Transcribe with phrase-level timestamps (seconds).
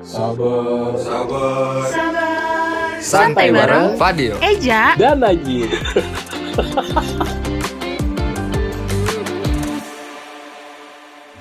[0.00, 1.84] Sabar, sabar.
[1.92, 2.96] Sabar.
[3.04, 4.32] Santai bareng Fadil.
[4.40, 4.96] Eja.
[4.96, 5.68] Dan Najib.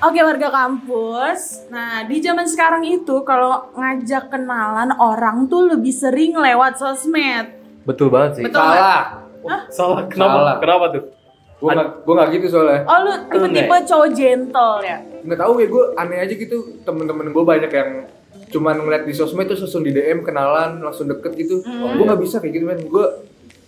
[0.03, 1.71] Oke warga kampus.
[1.71, 7.55] Nah di zaman sekarang itu kalau ngajak kenalan orang tuh lebih sering lewat sosmed.
[7.87, 8.43] Betul banget sih.
[8.43, 9.23] Betul Salah.
[9.71, 10.03] Salah.
[10.11, 10.35] Kenapa?
[10.35, 10.55] Salah.
[10.59, 11.03] Kenapa tuh?
[11.63, 12.83] Gue gak, gue gak gitu soalnya.
[12.83, 14.99] Oh lu tipe-tipe cowok gentle ya?
[15.23, 16.57] Nggak tahu ya gue aneh aja gitu.
[16.83, 18.18] Temen-temen gue banyak yang
[18.49, 21.61] cuman ngeliat di sosmed terus langsung di DM kenalan langsung deket gitu.
[21.61, 21.93] Hmm.
[21.93, 22.81] Gue nggak bisa kayak gitu men.
[22.83, 23.05] Gue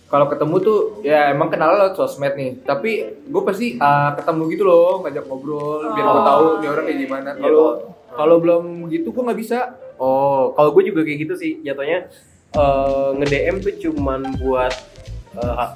[0.06, 2.60] kalau ketemu tuh ya emang kenalan lewat sosmed nih.
[2.60, 2.90] Tapi
[3.24, 6.26] gue pasti ah, ketemu gitu loh ngajak ngobrol biar gue Oh.
[6.26, 7.30] tahu nih orang kayak gimana.
[7.30, 7.80] Iya, Kalau kalau-
[8.12, 9.58] kalau belum gitu gue nggak bisa.
[9.96, 11.52] Oh, kalau gue juga kayak gitu sih.
[11.60, 12.10] Jatuhnya
[12.52, 14.74] eh, nge-DM tuh cuman buat
[15.34, 15.66] eh,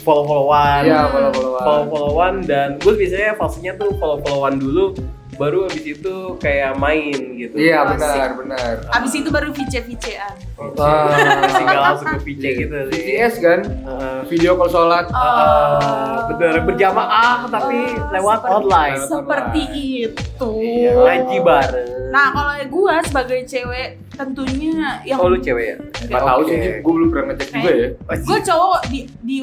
[0.00, 0.82] follow-followan.
[0.82, 4.94] Iya kalau kalau Follow-followan dan gue biasanya fasenya tuh follow-followan dulu
[5.40, 7.56] baru abis itu kayak main gitu.
[7.56, 8.72] Iya benar benar.
[8.92, 10.36] Abis itu baru vice-vicean.
[10.76, 11.16] Wah.
[11.48, 13.00] Tinggal langsung ke VC gitu sih.
[13.16, 15.08] VCS kan Eh, video call sholat.
[15.08, 15.16] Oh.
[15.16, 17.80] eh, bener berjamaah tapi
[18.12, 19.00] lewat Seperti- online.
[19.00, 19.62] Seperti
[20.04, 20.50] itu.
[20.60, 21.88] Iya, ngaji bareng.
[22.10, 25.76] Nah kalau gue sebagai cewek tentunya yang Oh lu cewek ya?
[26.04, 27.88] Nggak tahu sih, gue belum pernah ngecek juga ya.
[28.20, 29.36] gue cowok di di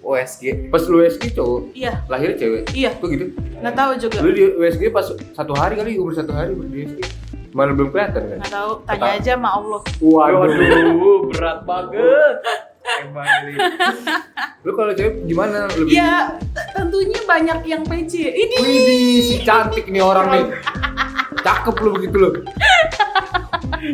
[0.00, 0.42] USG.
[0.42, 0.42] OSG.
[0.68, 2.72] Pas lu USG cowok, Iya, lahir cewek.
[2.72, 2.90] iya.
[2.96, 3.24] Tuh gitu.
[3.60, 4.16] Nggak tahu juga.
[4.20, 7.00] Lu di USG pas satu hari kali, umur satu hari di USG.
[7.50, 8.38] Malah belum kelihatan kan?
[8.38, 8.72] Nggak tahu.
[8.84, 9.80] Tanya aja sama Allah.
[9.98, 12.36] Waduh, berat banget.
[12.80, 13.26] Emang.
[14.60, 15.68] Lu kalau cewek gimana?
[15.68, 16.32] Lebih Ya
[16.72, 18.24] tentunya banyak yang PC.
[18.24, 20.44] Ini Widih, si cantik nih orang nih.
[21.46, 22.30] Cakep lu begitu lu.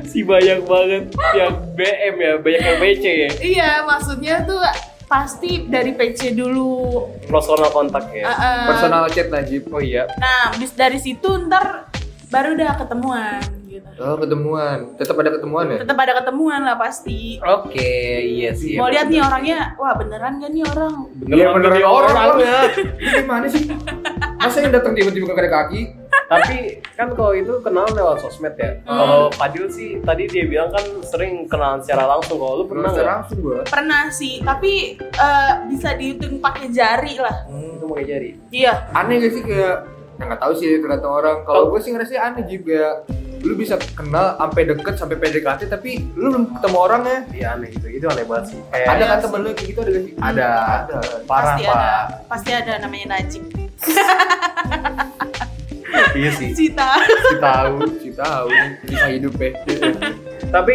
[0.02, 3.30] si banyak banget yang BM ya, banyak yang PC ya.
[3.38, 4.58] Iya, maksudnya tuh
[5.06, 7.06] pasti dari PC dulu.
[7.30, 8.26] Personal kontak ya.
[8.26, 8.66] Uh, uh.
[8.74, 9.70] Personal chat Najib.
[9.70, 10.10] Oh iya.
[10.18, 11.90] Nah, bis dari situ ntar
[12.26, 13.88] baru udah ketemuan gitu.
[14.00, 14.78] Oh, ketemuan.
[14.96, 15.78] Tetap ada ketemuan ya?
[15.84, 17.38] Tetap ada ketemuan lah pasti.
[17.44, 17.92] Oke,
[18.24, 18.80] iya sih.
[18.80, 20.94] Mau lihat nih orangnya, wah beneran gak nih orang?
[21.28, 22.56] Iya, beneran orang, orangnya.
[22.96, 23.64] Lu gimana sih?
[24.40, 25.80] Masa yang datang tiba-tiba kaki?
[26.26, 28.80] Tapi kan kalau itu kenal lewat sosmed ya.
[28.82, 28.98] Hmm.
[28.98, 32.42] Kalau Fadil sih tadi dia bilang kan sering kenalan secara langsung.
[32.42, 33.06] Kalau lu pernah nggak?
[33.06, 33.62] langsung gua.
[33.62, 37.46] Pernah sih, tapi eh, bisa dihitung pakai jari lah.
[37.46, 38.30] Hmm, itu pakai jari.
[38.50, 38.72] Iya.
[38.92, 39.76] Aneh gak sih kayak
[40.16, 41.44] ya nggak tahu sih tergantung orang.
[41.44, 43.04] Kalau gue sih ngerasa aneh juga.
[43.46, 47.18] Lu bisa kenal sampai deket sampai PDKT tapi lu belum ketemu orangnya.
[47.30, 47.86] Iya aneh gitu.
[47.86, 48.58] Itu aneh banget sih.
[48.74, 50.14] Kayak Ada kan temen lu kayak gitu ada gak sih?
[50.18, 50.96] Ada, ada.
[51.28, 51.76] parah pasti pak.
[51.76, 51.94] ada.
[52.26, 53.44] Pasti ada namanya Najib.
[56.16, 56.50] Iya sih.
[56.52, 56.90] Cita.
[57.04, 57.74] Si tahu.
[58.00, 58.48] Si tahu
[58.86, 59.50] kisah hidup ya.
[60.48, 60.74] Tapi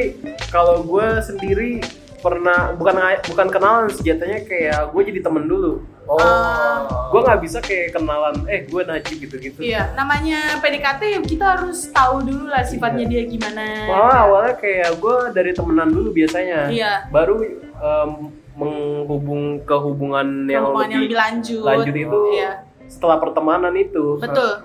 [0.50, 1.82] kalau gue sendiri
[2.22, 2.96] pernah bukan
[3.34, 5.82] bukan kenalan sejatinya kayak gue jadi temen dulu.
[6.06, 7.10] Oh.
[7.10, 8.46] Gue nggak bisa kayak kenalan.
[8.46, 9.58] Eh gue Najib gitu-gitu.
[9.64, 13.90] Iya, namanya PDKT kita harus tahu dulu lah sifatnya dia gimana.
[13.90, 16.70] Malah awalnya kayak gue dari temenan dulu biasanya.
[16.70, 17.10] Iya.
[17.10, 18.12] Baru em,
[18.52, 21.64] menghubung ke hubungan yang Hubungan yang lebih lebih lanjut.
[21.66, 22.52] lanjut itu Iya.
[22.92, 24.20] Setelah pertemanan itu.
[24.20, 24.60] Betul.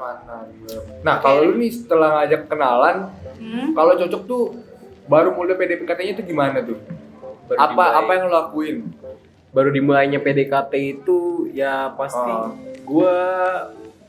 [1.00, 2.97] Nah, kalau lu nih setelah ngajak kenalan,
[3.37, 3.70] Hmm.
[3.72, 4.44] kalau cocok tuh
[5.06, 6.75] baru mulai PDKT-nya tuh gimana tuh?
[7.47, 7.94] Baru apa dimulai.
[7.94, 8.76] apa yang lo lakuin?
[9.53, 11.19] Baru dimulainya PDKT itu
[11.53, 12.50] ya pasti Oh.
[12.82, 13.16] gue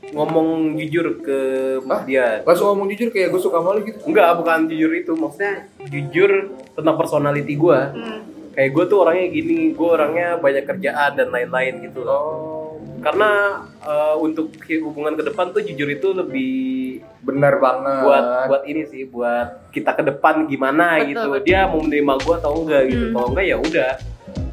[0.08, 1.38] ngomong jujur ke
[1.84, 2.02] Hah?
[2.02, 2.40] dia.
[2.42, 4.00] Langsung ngomong jujur kayak gue suka sama lu gitu.
[4.04, 5.12] Enggak, bukan jujur itu.
[5.12, 5.52] Maksudnya
[5.84, 6.30] jujur
[6.72, 7.80] tentang personality gue.
[7.94, 8.20] Hmm.
[8.52, 12.18] Kayak gue tuh orangnya gini, gue orangnya banyak kerjaan dan lain-lain gitu loh.
[12.18, 12.67] Oh,
[12.98, 13.30] Karena
[13.78, 14.50] eh, untuk
[14.82, 16.52] hubungan ke depan tuh jujur itu lebih
[17.20, 18.02] benar banget.
[18.02, 21.28] buat buat ini sih, buat kita ke depan gimana Betul, gitu.
[21.30, 21.44] betul.
[21.44, 23.04] Dia mau menerima gue atau enggak gitu.
[23.04, 23.14] Hmm.
[23.14, 23.92] Kalau enggak ya udah.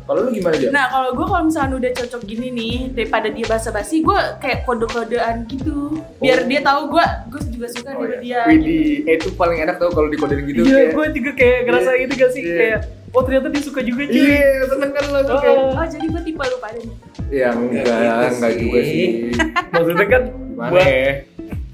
[0.06, 0.70] Kalau lu gimana aja?
[0.70, 5.50] Nah kalau gue kalau misalnya udah cocok gini nih daripada dia basa-basi gue kayak kode-kodean
[5.50, 8.46] gitu biar dia tahu gue gue juga suka Oh, dari iya.
[8.46, 8.54] dia.
[8.54, 10.62] Widih, eh, itu paling enak tau kalau dikodein gitu.
[10.62, 12.02] Iya, kayak- gue juga kayak ngerasa Iya.
[12.06, 12.42] gitu gak sih?
[12.44, 12.54] Iya.
[12.56, 12.80] Kayak,
[13.10, 14.22] oh ternyata dia suka juga cuy.
[14.22, 15.58] Iya, seneng kan lo kayak.
[15.58, 15.74] Oh.
[15.74, 16.96] Oh jadi gue tipe lu pada nih.
[17.34, 17.92] Ya enggak, gitu
[18.38, 18.62] enggak sih.
[18.62, 19.06] juga sih.
[19.74, 21.14] Maksudnya kan Gimana buat ya?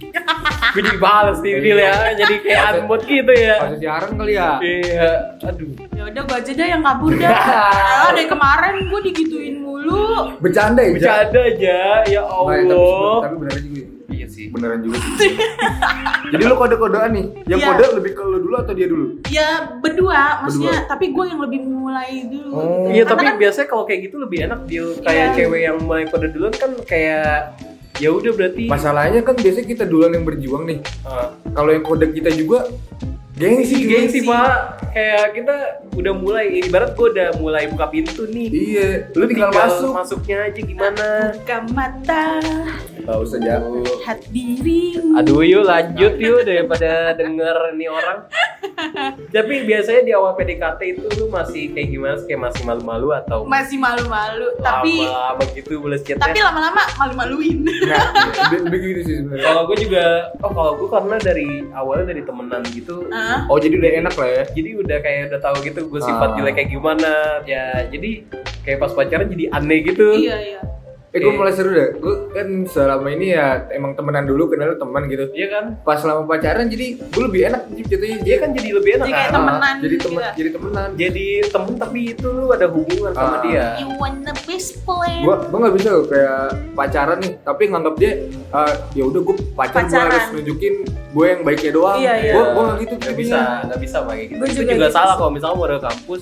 [0.72, 1.94] gue jadi balas nih Dil ya.
[2.16, 3.56] Jadi kayak unbot gitu ya.
[3.60, 4.50] Masa siaran kali ya?
[4.64, 5.10] Iya,
[5.44, 5.70] aduh.
[5.92, 7.32] Ya udah gue aja dah yang kabur dah.
[8.02, 10.36] Ah, dari kemarin gue digituin mulu.
[10.42, 10.92] Bercanda ya?
[10.98, 11.78] Bercanda aja,
[12.10, 13.16] ya Nggak, tapi, Allah.
[13.22, 14.01] tapi beneran juga.
[14.42, 14.52] Iya sih.
[14.52, 15.34] Beneran juga sih.
[16.34, 17.26] Jadi lu kode-kodean nih.
[17.46, 17.68] Yang Iya.
[17.70, 19.06] kode lebih ke lu dulu atau dia dulu?
[19.30, 19.48] Ya
[19.78, 22.52] berdua, maksudnya tapi gue yang lebih mulai dulu.
[22.52, 22.88] Oh.
[22.88, 25.36] Iya, Karena tapi kan- biasanya kalau kayak gitu lebih enak dia kayak Iya.
[25.36, 27.34] cewek yang mulai pada duluan kan kayak
[28.00, 30.80] ya udah berarti Masalahnya kan biasanya kita duluan yang berjuang nih.
[31.04, 31.30] Ah.
[31.52, 32.66] Kalau yang kode kita juga
[33.34, 34.28] gengsi gengsi sih.
[34.28, 35.56] pak kayak kita
[35.92, 39.92] udah mulai ibarat gue udah mulai buka pintu nih Iya, lu tinggal, masuk.
[39.94, 42.26] masuknya aja gimana Buka mata,
[43.02, 43.82] Gak usah jauh.
[43.82, 45.16] lihat dirimu.
[45.16, 48.20] aduh yuk lanjut yuk daripada denger nih orang
[49.36, 52.26] tapi biasanya di awal PDKT itu lu masih kayak gimana sih?
[52.28, 57.58] kayak masih malu-malu atau Masih malu-malu, tapi lama begitu balas chatnya tapi lama-lama malu-maluin.
[57.64, 58.06] Nah,
[58.46, 59.44] lebih, lebih gitu sih sebenarnya.
[59.44, 60.04] kalau gue juga
[60.40, 63.48] oh kalau gue karena dari awalnya dari temenan gitu Hah?
[63.48, 64.44] Oh jadi udah enak lah ya.
[64.52, 66.36] jadi udah kayak udah tahu gitu gue sifat Ah.
[66.36, 67.12] jelek kayak gimana
[67.44, 68.12] ya jadi
[68.62, 70.62] kayak pas pacaran jadi aneh gitu Iya, iya.
[71.12, 71.38] Eh gue Oke.
[71.38, 71.92] mulai seru deh.
[71.94, 75.28] Gue kan selama ini ya emang temenan dulu kenal teman gitu.
[75.32, 78.18] iya kan Pas selama pacaran jadi gue lebih enak jatuhnya.
[78.22, 80.32] dia kan jadi lebih enak Jadi kayak kan temenan jadi gitu temen ya.
[80.32, 80.88] jadi temenan.
[80.96, 83.42] jadi temen tapi itu lu ada hubungan sama Ah.
[83.42, 85.22] dia You wanna best friend?
[85.22, 86.42] Gue gue nggak bisa loh kayak
[86.72, 90.74] pacaran nih, tapi nganggap dia eh, ya udah gue pacar gue harus nunjukin
[91.12, 92.00] gue yang baiknya doang.
[92.00, 92.34] Iya, iya.
[92.34, 93.18] Gue gue nggak gitu tipenya.
[93.18, 95.80] bisa nggak bisa pakai gitu Gua itu juga juga, gitu salah kalau misalnya mau ke
[95.82, 96.22] kampus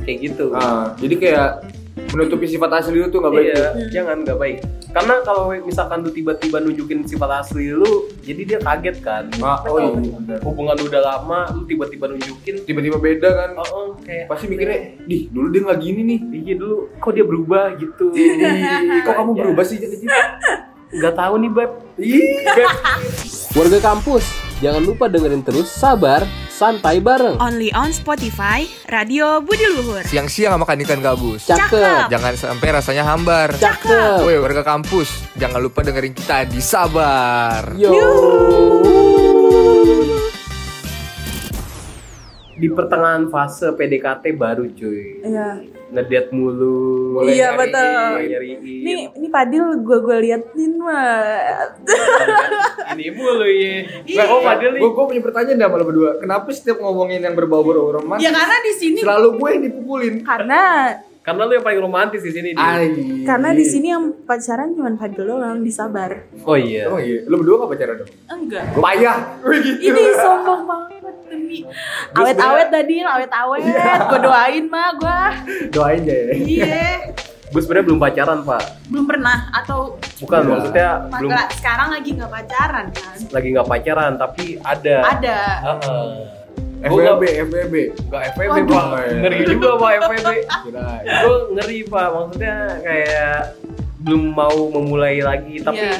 [0.00, 1.48] kayak gitu Ah, jadi kayak
[2.10, 3.46] menutupi sifat asli lu tuh nggak baik.
[3.46, 3.70] iya tuh.
[3.90, 4.56] jangan nggak baik
[4.90, 9.78] karena kalau misalkan lu tiba-tiba nunjukin sifat asli lu jadi dia kaget kan Ah, oh
[9.78, 9.90] iya.
[9.94, 10.38] bener.
[10.42, 13.50] hubungan lu udah lama lu tiba-tiba nunjukin Tiba-tiba beda kan.
[13.54, 16.18] oh, oh, kayak Pasti mikirnya, dih dulu dia nggak gini nih.
[16.42, 18.06] iya dulu kok dia berubah gitu
[19.00, 19.94] kok kamu berubah sih jadi
[20.90, 21.70] nggak tahu nih beb
[23.50, 24.24] Warga kampus,
[24.58, 26.22] jangan lupa dengerin terus Sabar
[26.60, 27.40] Santai Bareng.
[27.40, 30.04] Only on Spotify, Radio Budi Luhur.
[30.04, 31.48] Siang-siang makan ikan gabus.
[31.48, 33.56] Cakep, Jangan sampai rasanya hambar.
[33.56, 34.28] cakep.
[34.28, 35.08] Woi warga kampus,
[35.40, 37.72] jangan lupa dengerin kita di Sabar.
[37.80, 37.96] Yo.
[42.60, 45.48] Di pertengahan fase PDKT baru cuy Iya.
[45.90, 46.76] ngediat mulu
[47.16, 47.58] Mulai Iya, nyariin.
[47.58, 48.20] betul.
[48.28, 51.74] nyariin Ini ini Padil gue gue liatin mah.
[52.92, 53.74] ini mulu ya
[54.04, 54.22] Iya.
[54.28, 56.10] oh Fadil nih Gue gue punya pertanyaan dah malah berdua.
[56.16, 60.14] Kenapa setiap ngomongin yang berbau-bau romantis Ya karena di sini selalu gue yang dipukulin?
[60.22, 60.60] karena
[61.20, 62.58] karena lu yang paling romantis di sini Di.
[62.58, 62.88] Ai.
[63.22, 66.24] karena di sini yang pacaran cuma Fadil doang disabar.
[66.40, 68.10] oh iya Oh iya, lu berdua gak pacaran dong?
[68.26, 68.64] Enggak.
[68.72, 69.18] Payah.
[69.44, 69.84] Gitu.
[69.86, 70.99] Ini sombong banget
[72.12, 73.62] awet-awet tadi, awet-awet.
[74.06, 75.20] Gue doain mah gue.
[75.70, 76.26] Doain aja ya.
[76.32, 76.84] Iya.
[77.50, 80.48] gue sebenarnya belum pacaran pak Belum pernah atau bukan Iya.
[80.48, 83.16] maksudnya belum maka sekarang lagi nggak pacaran kan?
[83.28, 85.38] lagi nggak pacaran tapi ada Ada.
[85.60, 86.06] Heeh.
[86.80, 87.74] Gua FBB, FBB.
[88.06, 88.70] nggak FVB Waduh.
[88.70, 88.84] pak
[89.18, 89.90] ngeri juga pak
[90.62, 90.86] Kira.
[91.02, 93.36] gue ngeri pak maksudnya kayak
[94.00, 95.94] belum mau memulai lagi tapi Iya.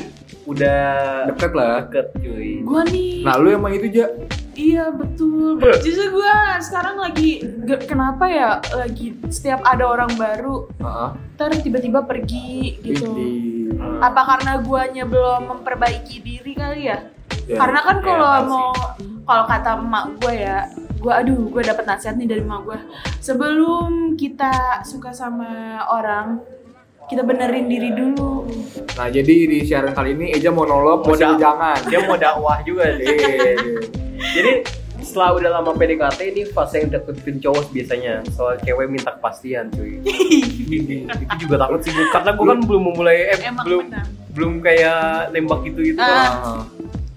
[0.47, 0.83] udah
[1.29, 1.77] Deket lah.
[1.85, 3.12] deket cuy Gue nih.
[3.21, 4.07] Nah lu emang itu aja.
[4.61, 5.57] Iya betul.
[5.81, 7.41] Justru gue sekarang lagi
[7.89, 11.11] kenapa ya lagi setiap ada orang baru Heeh.
[11.41, 13.09] ter tiba-tiba pergi gitu.
[13.09, 13.81] Widih.
[14.05, 17.09] Apa karena guanya belum memperbaiki diri kali ya?
[17.49, 17.57] Ya.
[17.57, 18.51] Karena kan kalau pasti.
[18.53, 18.71] mau
[19.25, 20.59] kalau kata emak gue ya,
[21.01, 22.79] gue aduh gue dapet nasihat nih dari emak gue.
[23.25, 26.43] Sebelum kita suka sama orang,
[27.09, 28.45] kita benerin diri dulu.
[28.99, 31.81] Nah jadi di siaran kali ini Eja monolog Mau jangan.
[31.89, 33.09] dia mau dakwah juga sih.
[34.21, 34.53] jadi
[35.01, 39.97] setelah udah lama PDKT ini fase yang deketin cowok biasanya soal cewek minta kepastian cuy
[40.77, 44.05] itu juga takut sih karena gue kan belum memulai eh, Emang belum benar.
[44.31, 45.01] belum kayak
[45.31, 46.63] nembak gitu gitu Ah.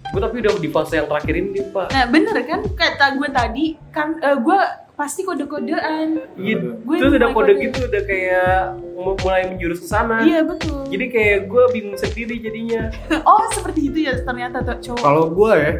[0.05, 3.65] gue tapi udah di fase yang terakhir ini pak Nah bener kan kata gue tadi
[3.89, 4.59] kan eh, gue
[4.93, 6.21] pasti kode-kodean.
[6.37, 7.65] Iya, Gue terus udah kode kode.
[7.65, 8.57] gitu udah kayak
[8.93, 10.21] mu- mulai menjurus ke sana.
[10.21, 10.85] Iya betul.
[10.85, 12.93] Jadi kayak gue bingung sendiri jadinya.
[13.25, 15.01] oh seperti itu ya ternyata tuh cowok.
[15.01, 15.71] Kalau gue ya,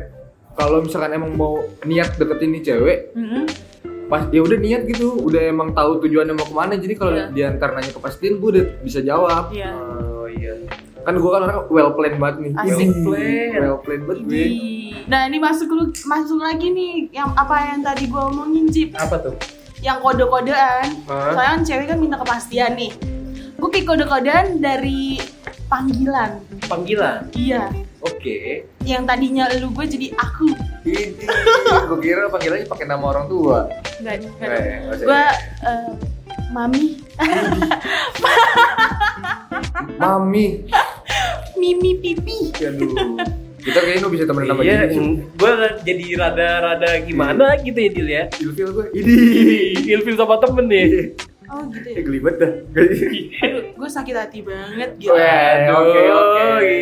[0.53, 3.43] kalau misalkan emang mau niat deketin nih cewek, Mm-mm.
[4.05, 6.73] pas ya udah niat gitu, udah emang tahu tujuannya mau ke mana.
[6.75, 7.25] Jadi kalau Iya.
[7.29, 9.49] diantar nanya kepastian, gue udah bisa jawab.
[9.49, 9.73] Iya.
[9.73, 10.53] Oh iya.
[11.01, 12.51] Kan gue kan orang well planned banget nih.
[12.55, 12.79] Asik.
[12.79, 13.59] Ih, Plan.
[13.59, 14.45] Well planned banget gue.
[15.03, 19.19] Nah ini masuk lu masuk lagi nih yang apa yang tadi gue omongin Jip Apa
[19.19, 19.35] tuh?
[19.83, 20.95] yang kode-kodean.
[21.05, 21.35] Hah?
[21.35, 22.95] Soalnya kan cewek kan minta kepastian nih.
[23.53, 25.19] Gue kayak kode-kodean dari
[25.67, 26.39] panggilan.
[26.71, 27.27] Panggilan.
[27.33, 27.67] Iya.
[28.03, 28.67] Oke.
[28.83, 30.51] Yang tadinya lu gue jadi aku.
[30.83, 31.23] Ini,
[31.87, 33.71] gue kira panggilannya pakai nama orang tua.
[33.97, 34.27] Enggak.
[34.39, 34.79] Eh.
[34.99, 35.23] Gue
[35.63, 35.89] eh,
[36.51, 36.99] mami,
[39.95, 40.45] Mami.
[41.55, 42.51] mimi pipi.
[42.59, 43.15] Aduh.
[43.63, 44.99] Kita kayaknya lu bisa temenin sama Iya, dia.
[45.15, 45.51] gue
[45.87, 48.23] jadi rada-rada gimana gitu ya Dil ya.
[48.35, 48.85] Ilfil gue.
[48.91, 49.15] Ini.
[49.87, 51.15] Ilfil sama temen nih.
[51.47, 52.03] Oh gitu Eh ya.
[52.03, 52.51] geli banget dah.
[53.39, 55.15] Aduh, gue sakit hati banget gitu.
[55.15, 56.75] Oke, oke.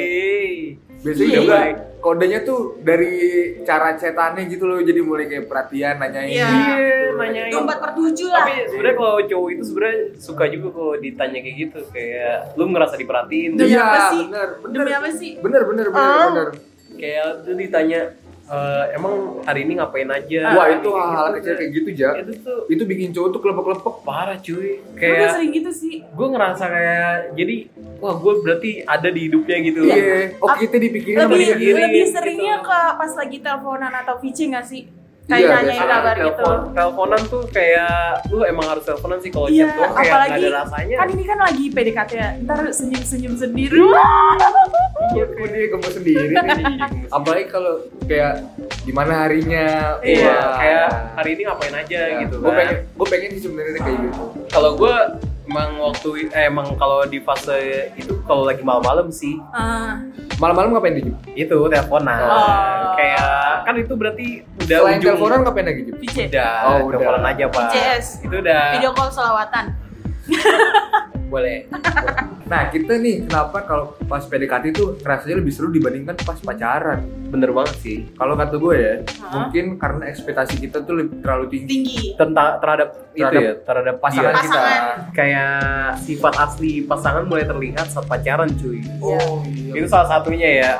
[1.02, 1.40] Biasanya Iya.
[1.40, 1.58] juga
[1.98, 3.14] kodenya tuh dari
[3.62, 4.80] cara cetannya gitu loh.
[4.80, 6.30] Jadi mulai kayak perhatian, nanyain.
[6.30, 6.48] Iya.
[6.48, 6.78] Iya,
[7.14, 7.50] nanyain.
[7.50, 8.40] Itu empat per tujuh lah.
[8.40, 12.96] Tapi sebenarnya kalau cowok itu sebenarnya suka juga kalau ditanya kayak gitu kayak lu ngerasa
[12.96, 14.78] diperhatiin Iya, bener, bener.
[14.78, 15.32] Demi apa sih?
[15.38, 16.28] Bener, bener, bener, Ah.
[16.30, 16.50] bener.
[16.92, 18.00] kayak lu ditanya
[18.52, 21.58] eh, emang hari ini ngapain aja Wah itu Kayak hal-hal gitu, kecil kan.
[21.58, 22.10] kayak gitu ja.
[22.18, 23.96] itu tuh Itu bikin cowok tuh kelepek-kelepek.
[24.02, 25.96] parah cuy Gue kayak sering gitu sih.
[26.04, 27.56] gue ngerasa kayak jadi
[27.98, 30.36] wah gue berarti ada di hidupnya gitu Iya.
[30.38, 32.12] Oh kita dipikirin sama Lebih lebih gitu.
[32.12, 34.84] seringnya ke pas lagi teleponan atau VC nggak sih?
[35.32, 36.22] Iya, Kayak nanyain biasanya kabar gitu.
[36.34, 37.96] telepon teleponan tuh kayak
[38.28, 41.08] lu emang harus teleponan sih kalau Iya, chat tuh kayak apalagi nggak ada rasanya kan
[41.10, 42.30] ini kan lagi PDKT ya.
[42.42, 43.78] Ntar senyum-senyum sendiri.
[45.12, 46.38] Iya, kok dia gemes sendiri nih.
[47.18, 47.74] Apalagi kalau
[48.04, 48.34] kayak
[48.82, 49.68] gimana harinya.
[50.02, 50.58] iya Wah.
[50.58, 52.58] kayak hari ini ngapain aja gitu Gue kan.
[52.58, 54.22] pengen, gue pengen sih sebenarnya kayak gitu.
[54.48, 54.96] kalau gue
[55.44, 57.58] emang waktu eh, emang kalau di fase
[57.94, 59.98] itu kalau lagi malam-malam sih Ah,
[60.38, 60.98] Malam-malam ngapain?
[60.98, 61.16] Jip?
[61.32, 62.94] itu teleponan Oh.
[62.94, 63.30] kayak
[63.62, 64.28] kan itu berarti
[64.60, 65.82] udah Selain ujung teleponan ngapain lagi?
[65.96, 66.16] VC.
[66.28, 66.92] udah, Oh, udah.
[66.94, 67.70] teleponan aja pak
[68.20, 69.66] itu udah Video call selawatan.
[71.32, 71.72] boleh
[72.44, 77.00] Nah kita nih kenapa kalau pas PDKT itu rasanya lebih seru dibandingkan pas pacaran?
[77.24, 79.32] bener banget sih Kalau kata gue ya, Hah?
[79.40, 81.68] mungkin karena ekspektasi kita tuh lebih terlalu tinggi.
[81.72, 82.04] Tinggi.
[82.14, 84.42] tentang terhadap, itu Terhadap ya terhadap Pasangan dia.
[84.42, 84.60] kita.
[84.60, 84.98] Pasangan.
[85.12, 85.52] kayak
[86.02, 89.72] sifat asli pasangan mulai terlihat saat pacaran cuy Oh iya.
[89.74, 90.72] itu salah satunya ya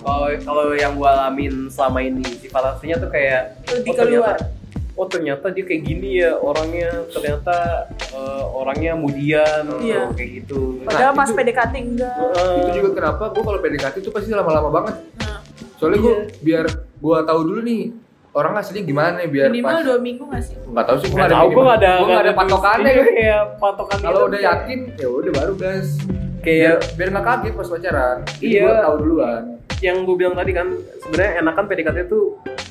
[0.00, 4.59] kalau kalau yang gue alamin selama ini sifat aslinya tuh kayak Lebih oh, ternyata- keluar.
[5.00, 10.04] Oh ternyata dia kayak gini ya orangnya ternyata eh, orangnya mudian Iya.
[10.04, 12.16] oh, kayak gitu Padahal Nah, pas itu- PDKT enggak.
[12.30, 14.94] Eh, Itu juga kenapa gue kalau PDKT itu pasti lama-lama banget.
[15.18, 15.40] Nah,
[15.74, 16.24] Soalnya gue Iya.
[16.38, 17.82] biar gue tahu dulu nih
[18.30, 20.54] orang aslinya gimana biar minimal pas dua minggu nggak sih?
[20.62, 23.42] nggak tahu sih gue nggak tahu gue nggak ada gue nggak ada patokannya iya, kayak
[23.58, 28.16] patokan kalau udah yakin ya udah baru gas biar kayak biar nggak kaget pas pacaran
[28.38, 28.62] Iya.
[28.62, 29.42] gue tahu duluan
[29.80, 30.68] yang gue bilang tadi kan
[31.00, 32.20] sebenarnya enakan PDKT itu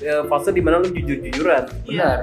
[0.02, 1.64] eh, fase di mana lu jujur-jujuran.
[1.86, 2.20] Benar.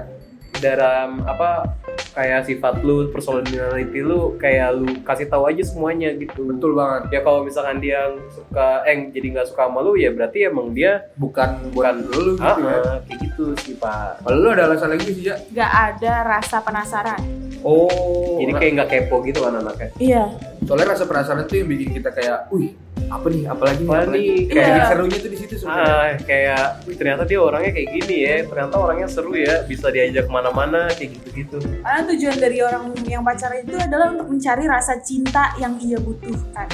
[0.57, 1.69] Dalam apa
[2.17, 6.49] kayak sifat lu personality lu kayak lu kasih tahu aja semuanya gitu.
[6.49, 7.13] Betul banget.
[7.13, 11.13] Ya kalau misalkan dia suka eh jadi nggak suka sama lu ya berarti emang dia
[11.21, 13.05] bukan bukan lu gitu ah, ya.
[13.05, 14.25] kayak gitu sih pak.
[14.25, 17.21] Kalau lu ada alasan lagi sih ya Nggak ada rasa penasaran.
[17.61, 19.91] oh jadi kayak nggak kepo gitu kan anaknya?
[19.99, 20.25] Iya.
[20.65, 22.73] soalnya rasa penasaran tuh yang bikin kita kayak wih
[23.07, 23.43] apa nih?
[23.47, 23.89] Apalagi nih?
[23.89, 24.27] Apa apalagi?
[24.27, 24.39] Nih?
[24.51, 24.85] kayak Iya.
[24.91, 25.95] serunya tuh di situ sebenarnya.
[25.95, 28.37] Ah kayak wih ternyata dia orangnya kayak gini ya.
[28.45, 29.55] Ternyata orangnya seru ya.
[29.65, 31.57] Bisa diajak ke mana-mana kayak gitu-gitu.
[31.81, 36.69] Karena tujuan dari orang yang pacaran itu adalah untuk mencari rasa cinta yang ia butuhkan.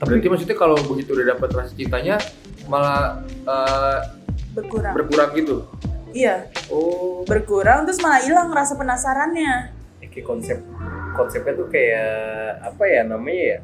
[0.00, 2.16] berarti maksudnya kalau begitu udah dapet rasa cintanya
[2.64, 3.98] malah eh,
[4.56, 4.96] Berkurang.
[4.96, 5.68] berkurang gitu?
[6.16, 7.20] Iya, oh.
[7.28, 9.76] Berkurang terus malah hilang rasa penasarannya.
[10.00, 10.56] Ya, kayak konsep
[11.12, 12.10] konsepnya tuh kayak
[12.64, 13.58] apa ya namanya ya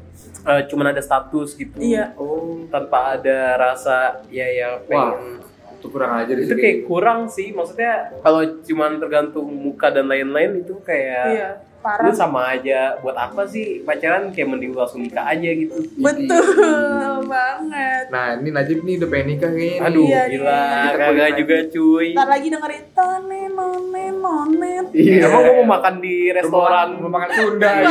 [0.47, 1.75] Eh, cuman ada status gitu.
[1.75, 2.15] Iya.
[2.15, 5.43] oh tanpa ada rasa ya ya pengen
[5.77, 10.09] itu kurang aja deh itu sih kayak kurang sih maksudnya kalau cuman tergantung muka dan
[10.09, 12.09] lain-lain itu kayak Iya, lu parah.
[12.11, 16.41] sama aja buat apa sih pacaran kayak mending lu langsung nikah aja gitu Betul
[17.23, 18.03] banget.
[18.09, 19.85] nah ini Najib nih udah pengen nikah kayaknya nih.
[19.85, 20.91] aduh Iya, gila iya.
[20.97, 24.83] kagak juga cuy Ntar lagi dengerin tonen nonen nonen.
[24.89, 25.21] Iya.
[25.23, 27.89] emang gua mau makan di restoran mau makan Sunda Iya.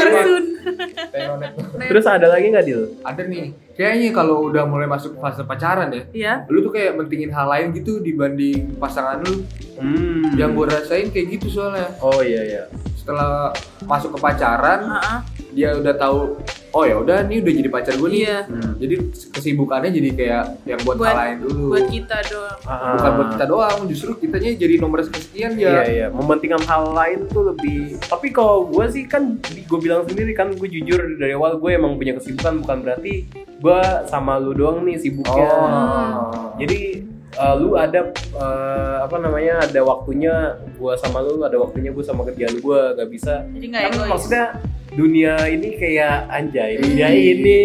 [1.06, 1.52] Tenonet.
[1.80, 2.82] terus ada lagi nggak Dil?
[3.00, 6.32] ada nih kayaknya kalau udah mulai masuk fase pacaran ya Iya.
[6.46, 10.32] lu tuh kayak mentingin hal lain gitu dibanding pasangan lu Hmm.
[10.34, 12.62] yang gue rasain kayak gitu soalnya oh iya iya
[13.06, 13.54] setelah
[13.86, 15.18] masuk ke pacaran Heeh.
[15.54, 18.38] dia udah tahu oh ya udah nih udah jadi pacar gue nih Iya.
[18.44, 18.72] Hmm.
[18.76, 18.94] jadi
[19.30, 22.58] kesibukannya jadi kayak yang buat, Buat- hal lain dulu Buat kita doang.
[22.92, 27.30] bukan buat kita doang justru kitanya jadi nomor kesekian Iya ya iya, mementingkan hal lain
[27.30, 27.94] tuh lebih.
[28.02, 31.94] Tapi kalau gue sih kan, gue bilang sendiri kan, gue jujur dari awal gue emang
[31.94, 33.24] punya kesibukan bukan berarti
[33.56, 35.46] gue sama lu doang nih sibuknya.
[35.46, 37.06] oh Jadi
[37.36, 40.34] eh, lu ada eh, apa namanya ada waktunya
[40.72, 43.44] gue sama lu, ada waktunya gue sama kerjaan gue, gak bisa.
[43.46, 44.08] Jadi nggak Kan egois.
[44.08, 44.44] maksudnya
[44.90, 47.58] dunia ini kayak anjay, dunia ini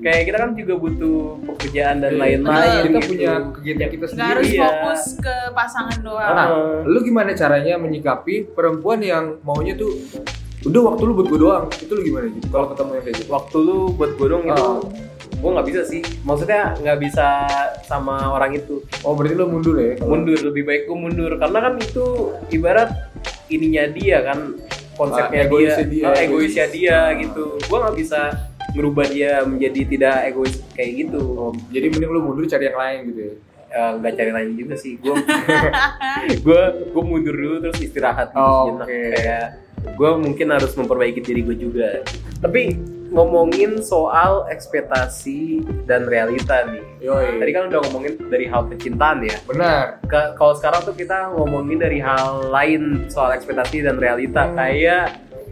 [0.00, 2.20] kayak kita kan juga butuh pekerjaan dan Iya.
[2.20, 2.82] lain-lain.
[2.82, 3.08] kita gitu.
[3.08, 4.62] punya kegiatan kita Nggak sendiri harus Iya.
[4.64, 6.34] fokus ke pasangan doang.
[6.34, 6.46] Nah,
[6.82, 9.94] lu gimana caranya menyikapi perempuan yang maunya tuh
[10.62, 13.30] udah waktu lu buat gue doang itu lu gimana gitu kalau ketemu yang kayak gitu
[13.30, 14.78] waktu lu buat gue dong itu Ah.
[15.42, 16.00] Gue nggak bisa sih.
[16.22, 17.26] Maksudnya nggak bisa
[17.82, 18.78] sama orang itu.
[19.02, 19.98] Oh berarti lu mundur ya?
[19.98, 21.32] Kalau- mundur lebih baik gue mundur.
[21.34, 22.04] Karena kan itu
[22.48, 22.90] ibarat
[23.48, 24.38] ininya dia kan
[24.92, 26.22] Ah, konsepnya egoisnya dia, dia, ah, egois.
[26.46, 27.44] egoisnya dia gitu.
[27.58, 28.20] Gue nggak bisa
[28.72, 31.20] merubah dia menjadi tidak egois kayak gitu.
[31.34, 33.34] Oh, jadi mending lu mundur cari yang lain gitu ya?
[33.72, 34.94] Eh, nggak cari lain juga sih.
[34.96, 35.16] Gue
[36.44, 38.30] gue gue mundur dulu terus istirahat.
[38.30, 38.84] Gitu Oh, oke.
[38.84, 39.46] kayak
[39.82, 41.88] gue mungkin harus memperbaiki diri gue juga.
[42.38, 42.76] Tapi
[43.12, 47.38] ngomongin soal ekspektasi dan realita nih Yoi.
[47.38, 50.00] tadi kan udah ngomongin dari hal percintaan ya benar
[50.34, 54.56] kalau sekarang tuh kita ngomongin dari hal lain soal ekspektasi dan realita Hmm.
[54.56, 55.04] kayak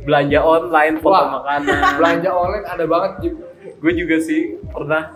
[0.03, 1.29] belanja online foto Wah.
[1.39, 3.13] makanan belanja online ada banget
[3.61, 5.13] gue juga sih pernah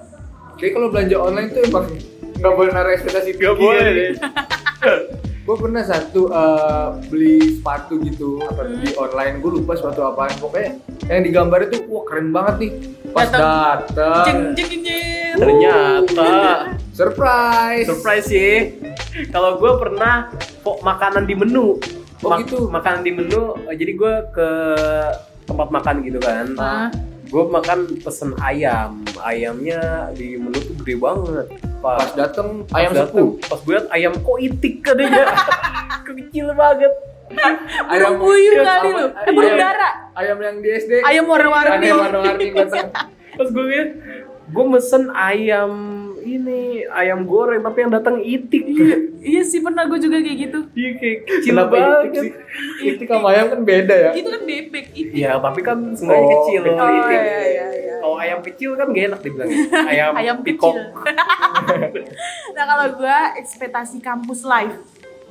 [0.54, 1.88] kayak kalau belanja online tuh emang
[2.34, 3.46] Gak boleh naruh ekspektasi tinggi.
[3.46, 4.10] Gak boleh.
[5.44, 9.44] Gue pernah satu eh, beli sepatu gitu apa di online.
[9.44, 10.32] Gue lupa sepatu apaan.
[10.40, 12.72] Pokoknya yang digambar itu wah keren banget nih.
[13.12, 15.36] Pas datang, jeng jeng jeng.
[15.36, 16.32] Ternyata
[16.98, 17.84] surprise.
[17.84, 18.80] surprise sih.
[19.28, 20.32] Kalau gue pernah
[20.64, 21.76] kok makanan di menu.
[22.24, 22.72] Oh, gitu?
[22.72, 23.52] Makanan di menu.
[23.68, 24.48] eh, Jadi gue ke
[25.44, 26.56] tempat makan gitu kan.
[26.56, 26.88] Ah.
[27.28, 29.04] Gue makan pesen ayam.
[29.20, 31.46] Ayamnya di menu tuh gede banget.
[31.84, 33.28] Pas Pas, datang pas ayam dateng, sepuh.
[33.44, 35.24] Pas gue liat ayam kok itik katanya.
[36.06, 36.92] Kecil banget.
[37.84, 39.06] Ayam puyuh kali lu.
[39.12, 39.90] Eh burung dara.
[40.16, 41.04] Ayam yang di SD.
[41.04, 41.84] Ayam warna-warni.
[41.84, 42.46] Ayam warna-warni.
[43.34, 43.90] Pas gue liat,
[44.46, 45.72] gue mesen ayam
[46.24, 48.64] ini ayam goreng tapi yang datang itik.
[48.64, 50.58] Iya, iya sih pernah gue juga kayak gitu.
[50.72, 52.00] Iya kayak kecil Kenapa banget.
[52.00, 52.30] itik sih?
[52.80, 54.10] Itik sama ayam kan beda ya.
[54.16, 55.12] Itu kan bebek itu.
[55.12, 56.62] Iya, tapi kan sebenarnya Oh, kecil.
[56.64, 57.20] Oh itik.
[57.20, 57.73] iya iya iya.
[58.52, 59.58] kecil kan gak enak dibilangnya.
[59.84, 60.74] Ayam, Ayam pikok.
[60.74, 60.94] kecil.
[62.56, 64.76] nah kalau gue ekspektasi kampus live.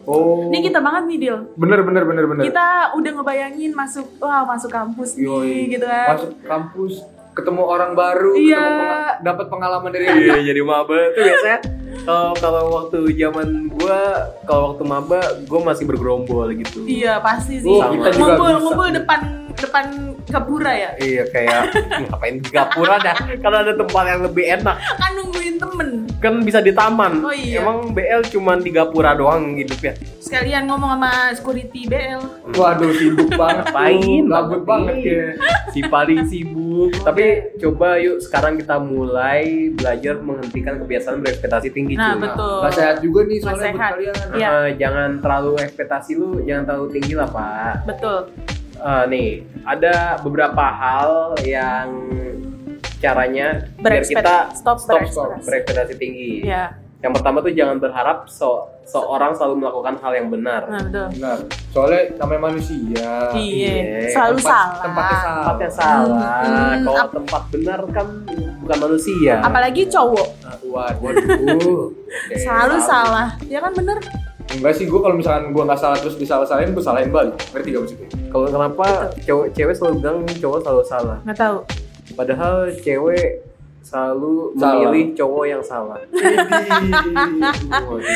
[0.03, 0.51] Oh.
[0.51, 1.37] Ini kita banget nih Dil.
[1.55, 2.43] Bener bener bener bener.
[2.43, 5.71] Kita udah ngebayangin masuk wah masuk kampus nih Yoi.
[5.71, 6.19] gitu kan.
[6.19, 6.93] Masuk kampus,
[7.31, 8.59] ketemu orang baru, Iya.
[8.59, 8.87] ketemu
[9.23, 11.59] dapat pengalaman dari Iya, jadi maba tuh biasanya
[12.03, 13.99] kalau kalau waktu zaman gua
[14.43, 16.83] kalau waktu maba gua masih bergerombol gitu.
[16.83, 17.71] Iya pasti sih.
[17.71, 19.19] Oh, kita juga ngumpul ngumpul depan
[19.55, 19.85] depan
[20.33, 20.89] gapura ya.
[20.97, 21.61] Iya kayak
[22.03, 25.89] ngapain di gapura dah kalau ada tempat yang lebih enak Kan nungguin temen.
[26.17, 27.19] kan bisa di taman.
[27.19, 27.59] Oh, iya.
[27.59, 29.91] Emang BL cuman di gapura doang hidupnya.
[30.17, 32.23] Sekalian ngomong sama security BL.
[32.53, 33.67] Waduh sibuk banget.
[33.67, 34.23] Ngapain?
[34.25, 35.23] Gabut banget ya.
[35.69, 36.95] Si paling sibuk.
[37.07, 37.23] Tapi
[37.59, 41.93] coba yuk sekarang kita mulai belajar menghentikan kebiasaan berekspektasi tinggi.
[41.93, 42.23] Nah, cuy.
[42.23, 42.55] betul.
[42.61, 43.91] Gak sehat juga nih soalnya buat sehat.
[43.91, 44.15] kalian.
[44.33, 44.47] Iya.
[44.49, 47.75] Eh, jangan terlalu ekspektasi lu jangan terlalu tinggi lah pak.
[47.85, 48.19] Betul.
[48.83, 49.29] Eh, nih
[49.63, 51.87] ada beberapa hal yang
[52.99, 55.43] caranya biar kita stop stop, berekspektasi.
[55.47, 56.43] berekspektasi tinggi.
[56.43, 56.75] Iya.
[56.99, 60.67] Yang pertama tuh jangan berharap so seorang selalu melakukan hal yang benar.
[60.67, 61.07] Nah, betul.
[61.15, 61.37] Benar.
[61.71, 63.11] Soalnya namanya manusia.
[63.31, 63.71] Iya.
[63.71, 64.07] iya.
[64.09, 64.83] Selalu Tempat- salah.
[64.83, 65.35] Tempatnya salah.
[65.35, 66.39] Tempatnya salah.
[66.43, 68.07] Hmm, Kalau ap- tempat benar kan
[68.59, 69.33] bukan manusia.
[69.39, 70.27] Apalagi cowok.
[70.63, 71.79] Waduh.
[72.19, 72.35] Oke.
[72.35, 73.27] Selalu salah.
[73.47, 73.99] Ya kan bener?
[74.53, 77.35] Enggak sih, gue kalau misalkan gue nggak salah terus disalah-salahin, gue salahin balik.
[77.51, 78.07] Ngerti gak maksudnya?
[78.33, 78.85] Kalau kenapa
[79.21, 81.17] cowok cewek selalu bilang cowok selalu salah?
[81.21, 81.57] Nggak tahu.
[82.13, 83.45] Padahal cewek
[83.83, 84.73] selalu Salah.
[84.81, 85.99] memilih cowok yang salah.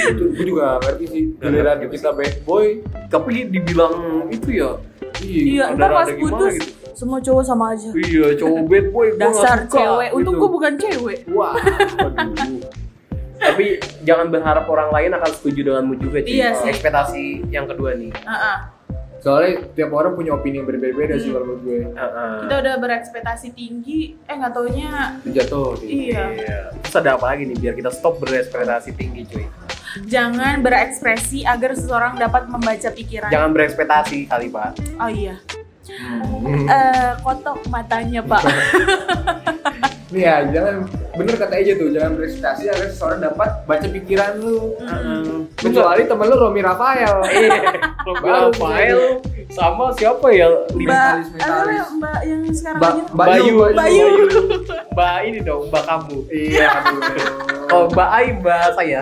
[0.09, 1.23] itu gue juga ngerti sih.
[1.37, 3.93] Giliran kita bad boy, Tapi dibilang
[4.27, 4.71] itu ya.
[5.17, 6.73] Iya, ada- ntar pas ada gimana putus gitu.
[6.93, 7.89] semua cowok sama aja.
[7.91, 10.09] Iya, cowok bad boy gua Dasar suka, cewek.
[10.13, 10.41] Untung gitu.
[10.41, 11.19] gue bukan cewek.
[11.29, 11.53] wah,
[11.99, 12.61] Aduh.
[13.37, 13.65] Tapi
[14.01, 16.33] jangan berharap orang lain akan setuju denganmu juga, cuy.
[16.33, 16.69] Iya sih.
[16.69, 18.09] Ekspektasi yang kedua nih.
[18.09, 18.57] Heeh.
[19.21, 21.79] Soalnya tiap orang punya opini yang berbeda-beda sih kalau menurut gue.
[21.93, 22.33] Heeh.
[22.45, 24.89] Kita udah berekspektasi tinggi, eh nggak taunya
[25.25, 25.77] Jatuh.
[25.83, 26.23] iya.
[26.33, 26.59] Iya.
[26.83, 29.45] Terus ada apa lagi nih biar kita stop berekspektasi tinggi, cuy?
[30.05, 33.33] Jangan berekspresi agar seseorang dapat membaca pikiran.
[33.33, 34.69] Jangan berekspektasi kali, Pak.
[35.01, 35.41] Oh iya.
[35.87, 36.67] Hmm.
[36.67, 38.43] Eh, kotok matanya pak.
[40.07, 40.87] Nih ya, jangan
[41.19, 44.79] bener kata aja tuh, jangan berekspektasi agar seseorang dapat baca pikiran lu.
[45.59, 47.15] Kecuali temen lu Romi Rafael.
[47.27, 47.61] Iya,
[48.07, 48.99] Baru Rafael
[49.47, 50.47] sama siapa ya?
[50.67, 51.87] Mbak, Mentalis, mentalis.
[51.95, 53.03] mbak yang sekarang Ba aja.
[53.13, 54.05] Bayu, Bayu.
[54.97, 56.17] Mbak ini dong, Mbak kamu.
[56.27, 57.01] Iya, aduh.
[57.67, 59.01] Kalau Mbak Ai, Mbak saya.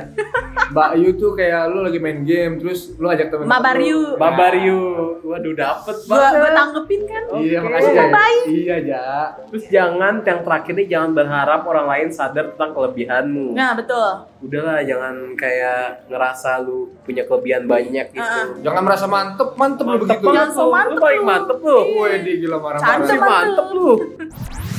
[0.65, 3.99] Mbak Yu tuh kayak lu lagi main game terus lu ajak temen Mbak Baryu.
[4.17, 4.79] Mbak Baryu.
[5.23, 6.31] Waduh, dapet banget.
[6.35, 7.23] gua tanggepin kan.
[7.35, 7.65] Iya, Oke.
[7.65, 8.05] makasih ya.
[8.45, 9.05] Iya, Ja.
[9.47, 13.53] Terus jangan yang terakhir nih jangan berharap orang lain sadar tentang kelebihanmu.
[13.53, 14.09] Nah betul.
[14.41, 18.21] Udahlah jangan kayak ngerasa lu punya kelebihan banyak gitu.
[18.21, 20.25] Ah, Jangan merasa mantep, mantep, lu begitu.
[20.35, 20.71] Jangan so lu.
[20.75, 21.27] mantep Lu paling lu.
[21.27, 21.77] mantep lu.
[21.95, 23.19] Wih, di gila marah-marah.
[23.23, 23.89] Mantep lu.